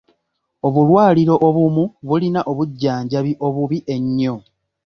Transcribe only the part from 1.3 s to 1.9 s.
obumu